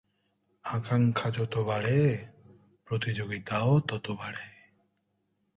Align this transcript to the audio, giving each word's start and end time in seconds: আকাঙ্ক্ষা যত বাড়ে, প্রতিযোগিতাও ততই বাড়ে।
আকাঙ্ক্ষা 0.65 1.29
যত 1.31 1.53
বাড়ে, 1.63 1.99
প্রতিযোগিতাও 2.87 3.71
ততই 3.79 4.13
বাড়ে। 4.17 4.47